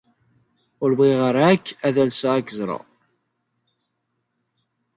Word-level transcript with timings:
Ur 0.83 0.91
bɣiɣ 0.99 1.19
ara 1.29 1.41
akk 1.53 1.67
ad 1.87 1.95
alseɣ 2.03 2.31
ad 2.35 2.43
k-ẓreɣ. 2.47 2.83